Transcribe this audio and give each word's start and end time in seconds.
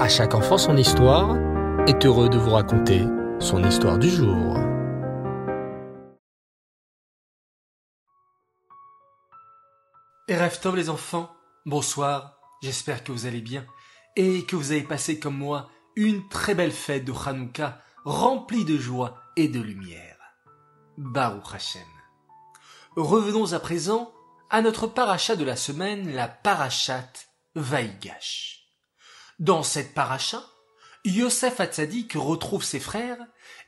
À 0.00 0.08
chaque 0.08 0.34
enfant 0.34 0.56
son 0.56 0.78
histoire 0.78 1.36
est 1.86 2.06
heureux 2.06 2.30
de 2.30 2.38
vous 2.38 2.52
raconter 2.52 3.04
son 3.38 3.62
histoire 3.62 3.98
du 3.98 4.08
jour. 4.08 4.56
Erev 10.26 10.58
Tov 10.58 10.76
les 10.76 10.88
enfants, 10.88 11.30
bonsoir, 11.66 12.40
j'espère 12.62 13.04
que 13.04 13.12
vous 13.12 13.26
allez 13.26 13.42
bien 13.42 13.66
et 14.16 14.46
que 14.46 14.56
vous 14.56 14.72
avez 14.72 14.84
passé 14.84 15.20
comme 15.20 15.36
moi 15.36 15.68
une 15.96 16.26
très 16.30 16.54
belle 16.54 16.72
fête 16.72 17.04
de 17.04 17.12
Hanouka 17.12 17.76
remplie 18.06 18.64
de 18.64 18.78
joie 18.78 19.18
et 19.36 19.48
de 19.48 19.60
lumière. 19.60 20.16
Baruch 20.96 21.54
Hashem. 21.54 21.82
Revenons 22.96 23.52
à 23.52 23.60
présent 23.60 24.10
à 24.48 24.62
notre 24.62 24.86
paracha 24.86 25.36
de 25.36 25.44
la 25.44 25.56
semaine, 25.56 26.10
la 26.14 26.26
parachat 26.26 27.12
Vaïgash. 27.54 28.59
Dans 29.40 29.62
cette 29.62 29.94
paracha, 29.94 30.42
Yosef 31.06 31.60
Hatzadik 31.60 32.12
retrouve 32.12 32.62
ses 32.62 32.78
frères 32.78 33.16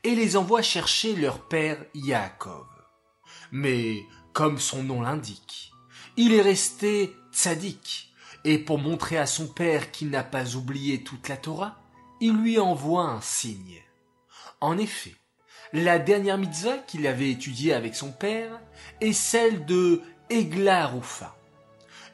et 0.05 0.15
les 0.15 0.37
envoie 0.37 0.61
chercher 0.61 1.17
leur 1.17 1.49
père 1.49 1.83
Yaakov. 1.95 2.67
Mais, 3.53 4.05
comme 4.35 4.59
son 4.59 4.83
nom 4.83 5.01
l'indique, 5.01 5.73
il 6.19 6.35
est 6.35 6.43
resté 6.43 7.17
tzaddik, 7.33 8.13
et 8.45 8.59
pour 8.59 8.79
montrer 8.79 9.17
à 9.17 9.25
son 9.25 9.47
père 9.47 9.91
qu'il 9.93 10.11
n'a 10.11 10.23
pas 10.23 10.57
oublié 10.57 11.05
toute 11.05 11.31
la 11.31 11.39
Torah, 11.39 11.81
il 12.21 12.35
lui 12.35 12.59
envoie 12.59 13.05
un 13.05 13.23
signe. 13.23 13.81
En 14.61 14.77
effet, 14.77 15.17
la 15.73 15.99
dernière 15.99 16.37
mitzvah 16.37 16.77
qu'il 16.77 17.07
avait 17.07 17.31
étudiée 17.31 17.73
avec 17.73 17.95
son 17.95 18.13
père 18.13 18.61
est 19.01 19.15
celle 19.15 19.65
de 19.65 20.03
Eglaroufa. 20.29 21.35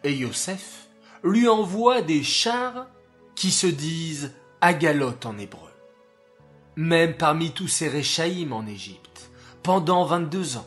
Et 0.04 0.14
Yosef 0.14 0.86
lui 1.24 1.48
envoie 1.48 2.02
des 2.02 2.22
chars 2.22 2.86
qui 3.38 3.52
se 3.52 3.68
disent 3.68 4.32
Agalot 4.60 5.14
en 5.24 5.38
hébreu. 5.38 5.70
Même 6.74 7.16
parmi 7.16 7.52
tous 7.52 7.68
ces 7.68 7.86
Réchaïm 7.86 8.52
en 8.52 8.66
Égypte, 8.66 9.30
pendant 9.62 10.04
22 10.04 10.56
ans, 10.56 10.66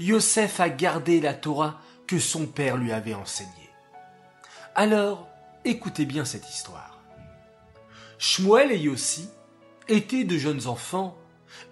Yosef 0.00 0.60
a 0.60 0.70
gardé 0.70 1.20
la 1.20 1.34
Torah 1.34 1.78
que 2.06 2.18
son 2.18 2.46
père 2.46 2.78
lui 2.78 2.90
avait 2.90 3.12
enseignée. 3.12 3.50
Alors, 4.74 5.28
écoutez 5.66 6.06
bien 6.06 6.24
cette 6.24 6.48
histoire. 6.48 6.98
Shmuel 8.18 8.72
et 8.72 8.78
Yossi 8.78 9.28
étaient 9.86 10.24
de 10.24 10.38
jeunes 10.38 10.68
enfants 10.68 11.18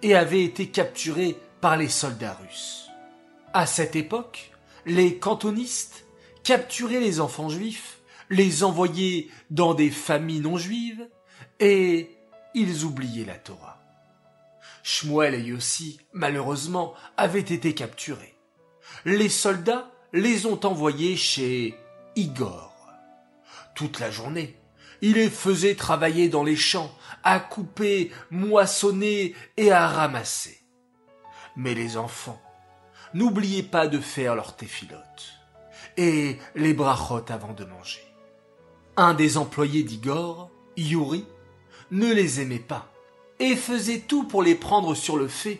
et 0.03 0.15
avaient 0.15 0.43
été 0.43 0.69
capturés 0.69 1.39
par 1.59 1.75
les 1.75 1.89
soldats 1.89 2.37
russes. 2.39 2.91
À 3.51 3.65
cette 3.65 3.95
époque, 3.95 4.51
les 4.85 5.17
cantonistes 5.17 6.05
capturaient 6.43 6.99
les 6.99 7.19
enfants 7.19 7.49
juifs, 7.49 7.97
les 8.29 8.63
envoyaient 8.63 9.27
dans 9.49 9.73
des 9.73 9.89
familles 9.89 10.41
non 10.41 10.57
juives 10.57 11.07
et 11.59 12.09
ils 12.53 12.83
oubliaient 12.85 13.25
la 13.25 13.35
Torah. 13.35 13.79
Shmuel 14.83 15.33
et 15.33 15.41
Yossi, 15.41 15.99
malheureusement, 16.13 16.93
avaient 17.17 17.39
été 17.39 17.73
capturés. 17.73 18.35
Les 19.03 19.29
soldats 19.29 19.91
les 20.13 20.45
ont 20.45 20.63
envoyés 20.65 21.17
chez 21.17 21.75
Igor. 22.15 22.73
Toute 23.73 23.99
la 23.99 24.11
journée, 24.11 24.55
il 25.01 25.13
les 25.13 25.29
faisait 25.29 25.75
travailler 25.75 26.29
dans 26.29 26.43
les 26.43 26.55
champs, 26.55 26.95
à 27.23 27.39
couper, 27.39 28.11
moissonner 28.29 29.35
et 29.57 29.71
à 29.71 29.87
ramasser. 29.87 30.61
Mais 31.55 31.73
les 31.73 31.97
enfants, 31.97 32.41
n'oubliez 33.13 33.63
pas 33.63 33.87
de 33.87 33.99
faire 33.99 34.35
leur 34.35 34.55
téphilote 34.55 35.39
et 35.97 36.37
les 36.55 36.73
brachot 36.73 37.25
avant 37.29 37.53
de 37.53 37.65
manger. 37.65 38.04
Un 38.97 39.13
des 39.13 39.37
employés 39.37 39.83
d'Igor, 39.83 40.49
Yuri, 40.77 41.25
ne 41.91 42.13
les 42.13 42.39
aimait 42.39 42.59
pas 42.59 42.91
et 43.39 43.57
faisait 43.57 43.99
tout 43.99 44.23
pour 44.23 44.41
les 44.41 44.55
prendre 44.55 44.95
sur 44.95 45.17
le 45.17 45.27
fait 45.27 45.59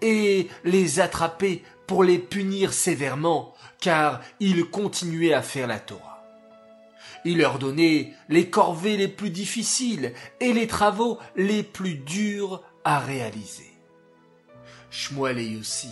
et 0.00 0.48
les 0.64 0.98
attraper 0.98 1.62
pour 1.86 2.04
les 2.04 2.18
punir 2.18 2.72
sévèrement 2.72 3.54
car 3.80 4.22
ils 4.40 4.64
continuaient 4.64 5.34
à 5.34 5.42
faire 5.42 5.66
la 5.66 5.78
Torah. 5.78 6.24
Il 7.26 7.38
leur 7.38 7.58
donnait 7.58 8.14
les 8.30 8.48
corvées 8.48 8.96
les 8.96 9.08
plus 9.08 9.30
difficiles 9.30 10.14
et 10.40 10.54
les 10.54 10.66
travaux 10.66 11.18
les 11.36 11.62
plus 11.62 11.94
durs 11.94 12.62
à 12.84 12.98
réaliser. 12.98 13.70
Shmuel 14.90 15.38
et 15.38 15.48
Yossi 15.48 15.90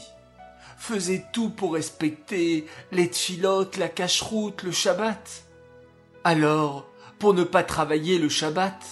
faisaient 0.78 1.26
tout 1.32 1.50
pour 1.50 1.74
respecter 1.74 2.66
les 2.92 3.10
tfilotes, 3.10 3.76
la 3.76 3.88
cacheroute, 3.88 4.62
le 4.62 4.72
Shabbat. 4.72 5.47
Alors, 6.30 6.84
pour 7.18 7.32
ne 7.32 7.42
pas 7.42 7.62
travailler 7.62 8.18
le 8.18 8.28
Shabbat, 8.28 8.84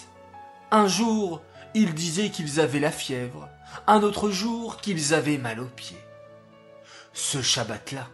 un 0.71 0.89
jour, 0.89 1.43
ils 1.75 1.93
disaient 1.93 2.31
qu'ils 2.31 2.61
avaient 2.61 2.81
la 2.81 2.91
fièvre, 2.91 3.51
un 3.87 4.03
autre 4.03 4.31
jour 4.31 4.79
qu'ils 4.79 5.13
avaient 5.13 5.37
mal 5.37 5.61
aux 5.61 5.69
pieds. 5.77 6.03
Ce 7.13 7.43
Shabbat-là, 7.43 8.09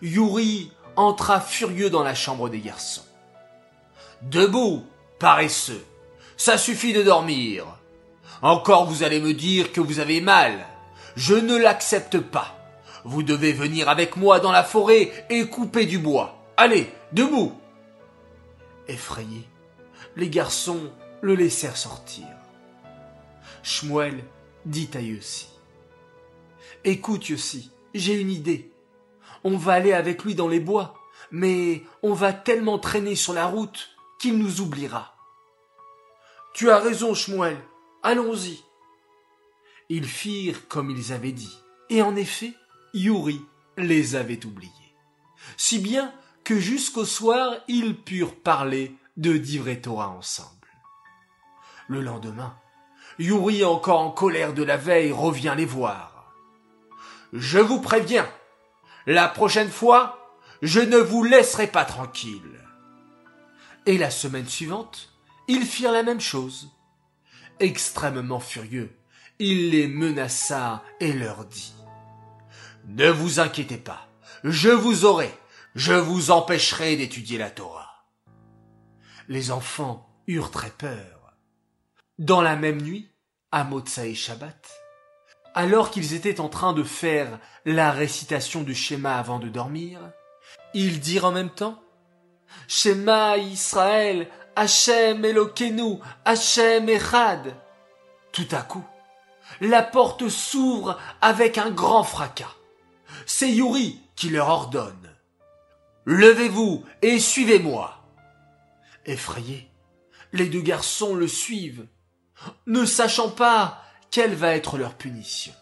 Yuri 0.00 0.72
entra 0.96 1.38
furieux 1.38 1.90
dans 1.90 2.02
la 2.02 2.14
chambre 2.14 2.48
des 2.48 2.60
garçons. 2.60 3.04
Debout, 4.22 4.86
paresseux, 5.18 5.84
ça 6.38 6.56
suffit 6.56 6.94
de 6.94 7.02
dormir. 7.02 7.66
Encore 8.40 8.86
vous 8.86 9.02
allez 9.02 9.20
me 9.20 9.34
dire 9.34 9.70
que 9.70 9.82
vous 9.82 9.98
avez 9.98 10.22
mal. 10.22 10.64
Je 11.14 11.34
ne 11.34 11.58
l'accepte 11.58 12.20
pas. 12.20 12.56
Vous 13.04 13.22
devez 13.22 13.52
venir 13.52 13.90
avec 13.90 14.16
moi 14.16 14.40
dans 14.40 14.52
la 14.52 14.64
forêt 14.64 15.12
et 15.28 15.46
couper 15.46 15.84
du 15.84 15.98
bois. 15.98 16.42
Allez, 16.56 16.90
debout. 17.12 17.52
Effrayés, 18.88 19.48
les 20.16 20.30
garçons 20.30 20.92
le 21.20 21.34
laissèrent 21.34 21.76
sortir. 21.76 22.26
Shmuel 23.62 24.24
dit 24.64 24.90
à 24.94 25.00
Yossi. 25.00 25.48
Écoute, 26.84 27.28
Yossi, 27.28 27.70
j'ai 27.94 28.20
une 28.20 28.30
idée. 28.30 28.72
On 29.44 29.56
va 29.56 29.74
aller 29.74 29.92
avec 29.92 30.24
lui 30.24 30.34
dans 30.34 30.48
les 30.48 30.60
bois, 30.60 30.94
mais 31.30 31.82
on 32.02 32.12
va 32.12 32.32
tellement 32.32 32.78
traîner 32.78 33.16
sur 33.16 33.32
la 33.32 33.46
route 33.46 33.90
qu'il 34.18 34.38
nous 34.38 34.60
oubliera. 34.60 35.14
Tu 36.54 36.70
as 36.70 36.78
raison, 36.78 37.14
Shmuel. 37.14 37.58
Allons-y. 38.02 38.62
Ils 39.88 40.06
firent 40.06 40.68
comme 40.68 40.90
ils 40.90 41.12
avaient 41.12 41.32
dit, 41.32 41.56
et 41.90 42.02
en 42.02 42.16
effet, 42.16 42.54
Yuri 42.94 43.40
les 43.76 44.16
avait 44.16 44.44
oubliés. 44.44 44.70
Si 45.56 45.78
bien 45.78 46.12
que 46.46 46.60
jusqu'au 46.60 47.04
soir, 47.04 47.56
ils 47.66 47.96
purent 47.96 48.36
parler 48.36 48.94
de 49.16 49.36
Divrei 49.36 49.80
Torah 49.80 50.10
ensemble. 50.10 50.68
Le 51.88 52.00
lendemain, 52.00 52.56
Yuri, 53.18 53.64
encore 53.64 53.98
en 53.98 54.12
colère 54.12 54.54
de 54.54 54.62
la 54.62 54.76
veille, 54.76 55.10
revient 55.10 55.54
les 55.56 55.64
voir. 55.64 56.32
Je 57.32 57.58
vous 57.58 57.80
préviens, 57.80 58.28
la 59.08 59.26
prochaine 59.26 59.70
fois, 59.70 60.36
je 60.62 60.78
ne 60.78 60.98
vous 60.98 61.24
laisserai 61.24 61.66
pas 61.66 61.84
tranquille. 61.84 62.60
Et 63.84 63.98
la 63.98 64.12
semaine 64.12 64.46
suivante, 64.46 65.12
ils 65.48 65.66
firent 65.66 65.90
la 65.90 66.04
même 66.04 66.20
chose. 66.20 66.70
Extrêmement 67.58 68.40
furieux, 68.40 68.96
il 69.40 69.70
les 69.70 69.88
menaça 69.88 70.84
et 71.00 71.12
leur 71.12 71.44
dit 71.46 71.74
Ne 72.86 73.10
vous 73.10 73.40
inquiétez 73.40 73.78
pas, 73.78 74.06
je 74.44 74.70
vous 74.70 75.06
aurai, 75.06 75.36
je 75.76 75.92
vous 75.92 76.30
empêcherai 76.30 76.96
d'étudier 76.96 77.36
la 77.36 77.50
Torah. 77.50 78.06
Les 79.28 79.50
enfants 79.50 80.08
eurent 80.26 80.50
très 80.50 80.70
peur. 80.70 81.34
Dans 82.18 82.40
la 82.40 82.56
même 82.56 82.80
nuit, 82.80 83.10
à 83.52 83.62
Motsa 83.62 84.06
et 84.06 84.14
Shabbat, 84.14 84.70
alors 85.54 85.90
qu'ils 85.90 86.14
étaient 86.14 86.40
en 86.40 86.48
train 86.48 86.72
de 86.72 86.82
faire 86.82 87.38
la 87.66 87.90
récitation 87.92 88.62
du 88.62 88.74
schéma 88.74 89.18
avant 89.18 89.38
de 89.38 89.48
dormir, 89.48 90.00
ils 90.72 90.98
dirent 90.98 91.26
en 91.26 91.32
même 91.32 91.50
temps 91.50 91.82
Shema 92.68 93.36
Israël, 93.36 94.30
Hachem 94.56 95.26
Elokeinu, 95.26 95.98
Hachem 96.24 96.88
Echad. 96.88 97.54
Tout 98.32 98.48
à 98.50 98.62
coup, 98.62 98.84
la 99.60 99.82
porte 99.82 100.26
s'ouvre 100.30 100.98
avec 101.20 101.58
un 101.58 101.70
grand 101.70 102.02
fracas. 102.02 102.54
C'est 103.26 103.52
Yuri 103.52 104.00
qui 104.14 104.30
leur 104.30 104.48
ordonne. 104.48 105.15
Levez-vous 106.06 106.84
et 107.02 107.18
suivez-moi. 107.18 108.00
Effrayés, 109.06 109.68
les 110.32 110.46
deux 110.46 110.60
garçons 110.60 111.16
le 111.16 111.26
suivent, 111.26 111.88
ne 112.66 112.84
sachant 112.84 113.28
pas 113.28 113.82
quelle 114.12 114.36
va 114.36 114.54
être 114.54 114.78
leur 114.78 114.94
punition. 114.94 115.52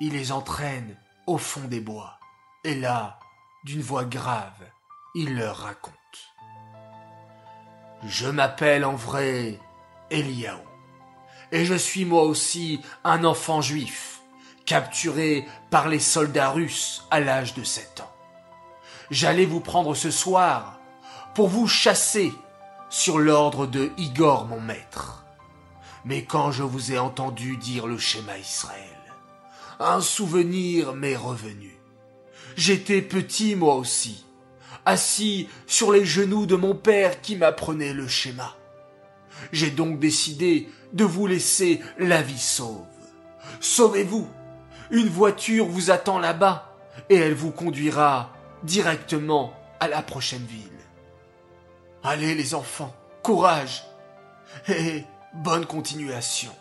Il 0.00 0.14
les 0.14 0.32
entraîne 0.32 0.96
au 1.26 1.36
fond 1.36 1.68
des 1.68 1.80
bois, 1.80 2.18
et 2.64 2.74
là, 2.74 3.20
d'une 3.64 3.82
voix 3.82 4.06
grave, 4.06 4.64
il 5.14 5.36
leur 5.36 5.58
raconte. 5.58 5.92
Je 8.06 8.28
m'appelle 8.28 8.86
en 8.86 8.94
vrai 8.94 9.60
Eliaou, 10.10 10.58
et 11.52 11.66
je 11.66 11.74
suis 11.74 12.06
moi 12.06 12.22
aussi 12.22 12.80
un 13.04 13.24
enfant 13.24 13.60
juif, 13.60 14.22
capturé 14.64 15.46
par 15.68 15.88
les 15.88 16.00
soldats 16.00 16.50
russes 16.50 17.06
à 17.10 17.20
l'âge 17.20 17.52
de 17.52 17.62
sept 17.62 18.00
ans. 18.00 18.11
J'allais 19.12 19.44
vous 19.44 19.60
prendre 19.60 19.94
ce 19.94 20.10
soir 20.10 20.80
pour 21.34 21.48
vous 21.48 21.68
chasser, 21.68 22.32
sur 22.88 23.18
l'ordre 23.18 23.66
de 23.66 23.90
Igor 23.98 24.46
mon 24.46 24.58
maître. 24.58 25.26
Mais 26.06 26.24
quand 26.24 26.50
je 26.50 26.62
vous 26.62 26.92
ai 26.92 26.98
entendu 26.98 27.58
dire 27.58 27.86
le 27.86 27.98
schéma 27.98 28.38
Israël, 28.38 28.80
un 29.78 30.00
souvenir 30.00 30.94
m'est 30.94 31.14
revenu. 31.14 31.78
J'étais 32.56 33.02
petit 33.02 33.54
moi 33.54 33.74
aussi, 33.74 34.24
assis 34.86 35.46
sur 35.66 35.92
les 35.92 36.06
genoux 36.06 36.46
de 36.46 36.56
mon 36.56 36.74
père 36.74 37.20
qui 37.20 37.36
m'apprenait 37.36 37.92
le 37.92 38.08
schéma. 38.08 38.56
J'ai 39.52 39.70
donc 39.70 39.98
décidé 39.98 40.70
de 40.94 41.04
vous 41.04 41.26
laisser 41.26 41.82
la 41.98 42.22
vie 42.22 42.38
sauve. 42.38 42.86
Sauvez-vous. 43.60 44.26
Une 44.90 45.08
voiture 45.08 45.66
vous 45.66 45.90
attend 45.90 46.18
là-bas 46.18 46.74
et 47.10 47.16
elle 47.16 47.34
vous 47.34 47.50
conduira 47.50 48.32
directement 48.62 49.52
à 49.80 49.88
la 49.88 50.02
prochaine 50.02 50.44
ville. 50.44 50.68
Allez 52.02 52.34
les 52.34 52.54
enfants, 52.54 52.94
courage 53.22 53.84
et 54.68 55.04
bonne 55.34 55.66
continuation. 55.66 56.54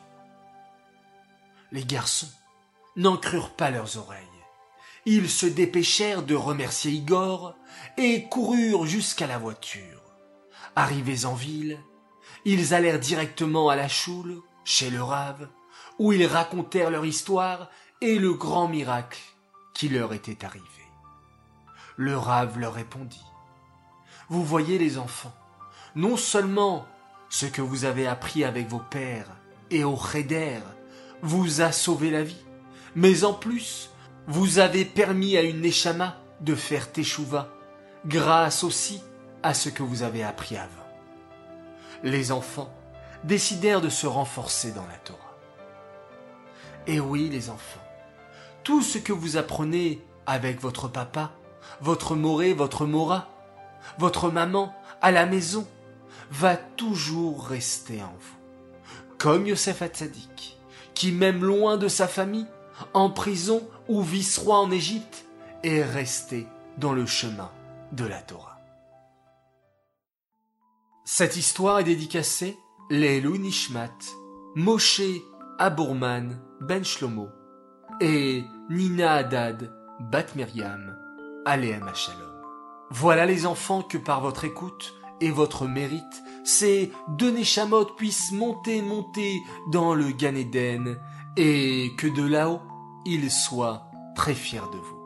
Les 1.71 1.83
garçons 1.83 2.29
n'en 2.95 3.17
crurent 3.17 3.55
pas 3.55 3.71
leurs 3.71 3.97
oreilles. 3.97 4.25
Ils 5.05 5.29
se 5.29 5.45
dépêchèrent 5.45 6.23
de 6.23 6.35
remercier 6.35 6.91
Igor 6.91 7.55
et 7.97 8.25
coururent 8.25 8.85
jusqu'à 8.85 9.25
la 9.25 9.39
voiture. 9.39 10.01
Arrivés 10.75 11.25
en 11.25 11.33
ville, 11.33 11.79
ils 12.45 12.73
allèrent 12.73 12.99
directement 12.99 13.69
à 13.69 13.75
la 13.75 13.87
choule, 13.87 14.41
chez 14.63 14.89
le 14.89 15.01
rave, 15.01 15.49
où 15.97 16.13
ils 16.13 16.25
racontèrent 16.25 16.91
leur 16.91 17.05
histoire 17.05 17.69
et 17.99 18.19
le 18.19 18.33
grand 18.33 18.67
miracle 18.67 19.19
qui 19.73 19.89
leur 19.89 20.13
était 20.13 20.45
arrivé. 20.45 20.65
Le 22.01 22.17
rave 22.17 22.57
leur 22.57 22.73
répondit. 22.73 23.23
Vous 24.27 24.43
voyez 24.43 24.79
les 24.79 24.97
enfants, 24.97 25.35
non 25.93 26.17
seulement 26.17 26.87
ce 27.29 27.45
que 27.45 27.61
vous 27.61 27.85
avez 27.85 28.07
appris 28.07 28.43
avec 28.43 28.67
vos 28.67 28.79
pères 28.79 29.29
et 29.69 29.83
au 29.83 29.95
cheder 29.95 30.61
vous 31.21 31.61
a 31.61 31.71
sauvé 31.71 32.09
la 32.09 32.23
vie, 32.23 32.43
mais 32.95 33.23
en 33.23 33.35
plus, 33.35 33.91
vous 34.25 34.57
avez 34.57 34.83
permis 34.83 35.37
à 35.37 35.43
une 35.43 35.61
Neshama 35.61 36.17
de 36.39 36.55
faire 36.55 36.91
Teshuva, 36.91 37.49
grâce 38.07 38.63
aussi 38.63 39.03
à 39.43 39.53
ce 39.53 39.69
que 39.69 39.83
vous 39.83 40.01
avez 40.01 40.23
appris 40.23 40.57
avant. 40.57 40.89
Les 42.01 42.31
enfants 42.31 42.73
décidèrent 43.25 43.79
de 43.81 43.89
se 43.89 44.07
renforcer 44.07 44.71
dans 44.71 44.87
la 44.87 44.97
Torah. 45.03 45.37
Et 46.87 46.99
oui, 46.99 47.29
les 47.29 47.51
enfants, 47.51 47.85
tout 48.63 48.81
ce 48.81 48.97
que 48.97 49.13
vous 49.13 49.37
apprenez 49.37 50.03
avec 50.25 50.59
votre 50.59 50.87
papa, 50.87 51.33
votre 51.79 52.15
moré, 52.15 52.53
votre 52.53 52.85
mora, 52.85 53.29
votre 53.97 54.29
maman, 54.29 54.75
à 55.01 55.11
la 55.11 55.25
maison, 55.25 55.67
va 56.31 56.55
toujours 56.55 57.45
rester 57.45 58.01
en 58.01 58.13
vous. 58.19 58.37
Comme 59.17 59.47
Yosef 59.47 59.81
Hatzadik, 59.81 60.57
qui 60.93 61.11
même 61.11 61.43
loin 61.43 61.77
de 61.77 61.87
sa 61.87 62.07
famille, 62.07 62.47
en 62.93 63.09
prison 63.09 63.67
ou 63.87 64.01
vice-roi 64.01 64.57
en 64.57 64.71
Égypte, 64.71 65.25
est 65.63 65.83
resté 65.83 66.47
dans 66.77 66.93
le 66.93 67.05
chemin 67.05 67.51
de 67.91 68.05
la 68.05 68.21
Torah. 68.21 68.59
Cette 71.05 71.35
histoire 71.35 71.79
est 71.79 71.83
dédicacée 71.83 72.57
Lelou 72.89 73.37
Nishmat, 73.37 73.97
Moshe 74.55 75.01
Abourman 75.59 76.39
Ben 76.61 76.83
Shlomo 76.83 77.29
et 77.99 78.43
Nina 78.69 79.13
Haddad 79.13 79.71
Bat 79.99 80.35
Miriam 81.45 81.83
Aleem 81.83 81.95
Shalom. 81.95 82.29
Voilà 82.89 83.25
les 83.25 83.45
enfants 83.45 83.81
que 83.81 83.97
par 83.97 84.21
votre 84.21 84.45
écoute 84.45 84.93
et 85.21 85.31
votre 85.31 85.67
mérite, 85.67 86.23
ces 86.43 86.91
deux 87.09 87.31
Neshamot 87.31 87.85
puissent 87.95 88.31
monter, 88.31 88.81
monter 88.81 89.41
dans 89.71 89.93
le 89.93 90.11
Gan 90.11 90.35
Eden 90.35 90.97
et 91.37 91.91
que 91.97 92.07
de 92.07 92.23
là-haut, 92.23 92.61
ils 93.05 93.31
soient 93.31 93.91
très 94.15 94.33
fiers 94.33 94.59
de 94.71 94.77
vous. 94.77 94.97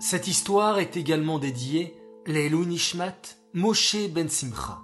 Cette 0.00 0.28
histoire 0.28 0.78
est 0.78 0.96
également 0.96 1.38
dédiée 1.38 1.96
Lelou 2.26 2.64
Nishmat 2.64 3.36
Moshe 3.54 4.08
Ben 4.10 4.28
Simcha, 4.28 4.80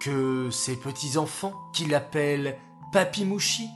que 0.00 0.50
ses 0.50 0.76
petits-enfants, 0.76 1.54
qui 1.72 1.86
l'appellent 1.86 2.58
Papi 2.92 3.24
Mouchi, 3.24 3.68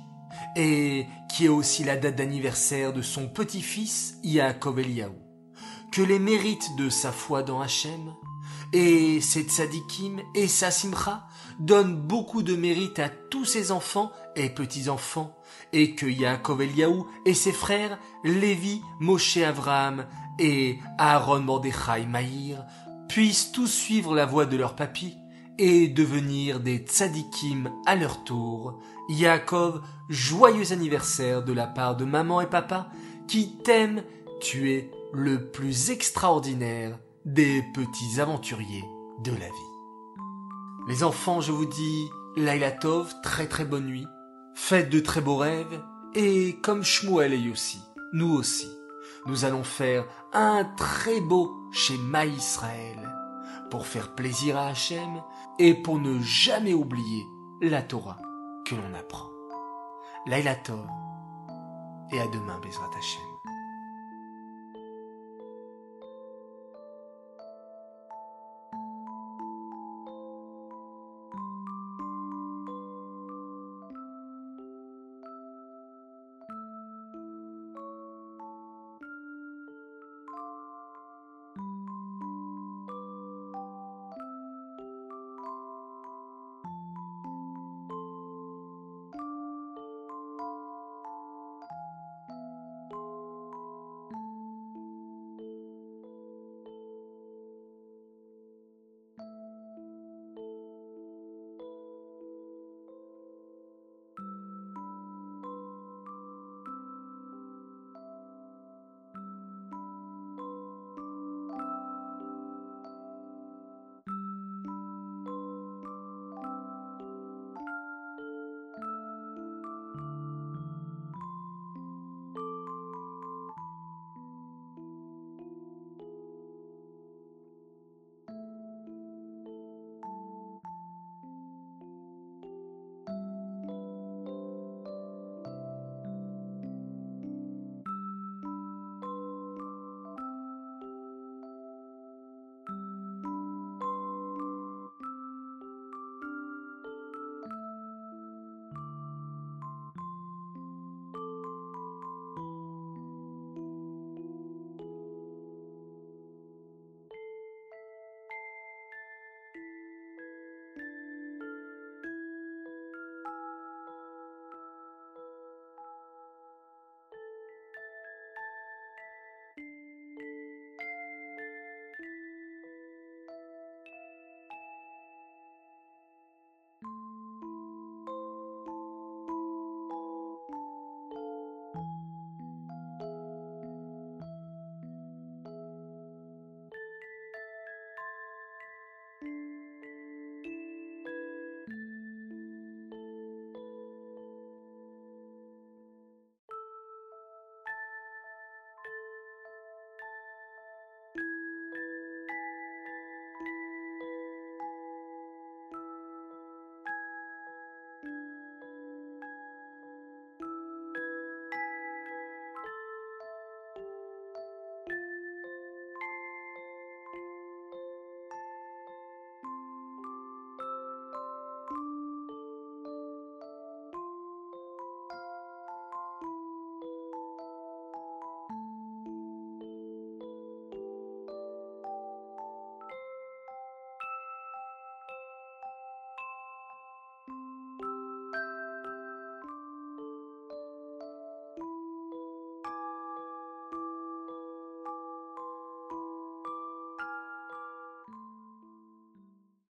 et 0.56 1.06
qui 1.30 1.46
est 1.46 1.48
aussi 1.48 1.84
la 1.84 1.96
date 1.96 2.16
d'anniversaire 2.16 2.92
de 2.92 3.02
son 3.02 3.28
petit-fils 3.28 4.18
Yaakov 4.22 4.80
Eliaou, 4.80 5.21
que 5.92 6.02
les 6.02 6.18
mérites 6.18 6.74
de 6.76 6.88
sa 6.88 7.12
foi 7.12 7.42
dans 7.42 7.60
Hachem, 7.60 8.14
et 8.72 9.20
ses 9.20 9.42
tzadikim 9.42 10.20
et 10.34 10.48
sa 10.48 10.70
simcha 10.70 11.26
donnent 11.60 11.96
beaucoup 11.96 12.42
de 12.42 12.56
mérite 12.56 12.98
à 12.98 13.10
tous 13.10 13.44
ses 13.44 13.70
enfants 13.70 14.10
et 14.34 14.48
petits-enfants, 14.48 15.36
et 15.74 15.94
que 15.94 16.06
Yaakov 16.06 16.62
Eliaou 16.62 17.06
et 17.26 17.34
ses 17.34 17.52
frères, 17.52 17.98
Lévi, 18.24 18.80
Moshe 19.00 19.36
Avraham 19.36 20.06
et 20.38 20.78
Aaron 20.96 21.40
Mordechai 21.40 22.06
Maïr, 22.06 22.64
puissent 23.08 23.52
tous 23.52 23.66
suivre 23.66 24.14
la 24.14 24.24
voie 24.24 24.46
de 24.46 24.56
leur 24.56 24.74
papy 24.74 25.14
et 25.58 25.88
devenir 25.88 26.60
des 26.60 26.78
tzadikim 26.78 27.70
à 27.84 27.96
leur 27.96 28.24
tour. 28.24 28.80
Yaakov, 29.10 29.82
joyeux 30.08 30.72
anniversaire 30.72 31.44
de 31.44 31.52
la 31.52 31.66
part 31.66 31.96
de 31.96 32.06
maman 32.06 32.40
et 32.40 32.46
papa 32.46 32.88
qui 33.28 33.58
t'aiment, 33.58 34.02
tu 34.40 34.72
es 34.72 34.90
le 35.12 35.50
plus 35.50 35.90
extraordinaire 35.90 36.98
des 37.24 37.62
petits 37.74 38.20
aventuriers 38.20 38.84
de 39.22 39.32
la 39.32 39.46
vie. 39.46 39.72
Les 40.88 41.04
enfants, 41.04 41.40
je 41.40 41.52
vous 41.52 41.66
dis, 41.66 42.08
Laila 42.36 42.72
Tov, 42.72 43.14
très 43.22 43.46
très 43.46 43.64
bonne 43.64 43.86
nuit, 43.86 44.06
faites 44.54 44.88
de 44.88 45.00
très 45.00 45.20
beaux 45.20 45.36
rêves, 45.36 45.82
et 46.14 46.58
comme 46.62 46.82
Shmuel 46.82 47.34
et 47.34 47.38
Yossi, 47.38 47.80
nous 48.12 48.32
aussi, 48.34 48.68
nous 49.26 49.44
allons 49.44 49.64
faire 49.64 50.04
un 50.32 50.64
très 50.76 51.20
beau 51.20 51.52
schéma 51.72 52.24
Israël 52.24 52.98
pour 53.70 53.86
faire 53.86 54.14
plaisir 54.14 54.56
à 54.56 54.68
Hachem 54.68 55.22
et 55.58 55.74
pour 55.74 55.98
ne 55.98 56.20
jamais 56.20 56.74
oublier 56.74 57.24
la 57.60 57.82
Torah 57.82 58.18
que 58.66 58.74
l'on 58.74 58.94
apprend. 58.94 59.30
Laila 60.26 60.54
Tov 60.54 60.86
et 62.10 62.20
à 62.20 62.26
demain 62.28 62.58
Bezrat 62.60 62.90
Hachem. 62.96 63.31